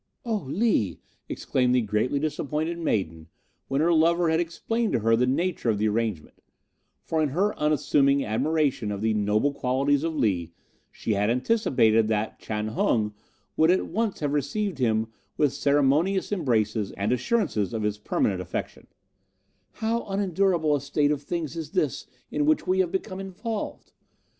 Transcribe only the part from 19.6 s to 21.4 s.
'how unendurable a state of